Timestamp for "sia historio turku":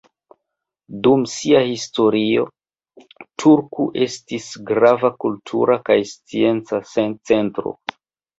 1.33-3.85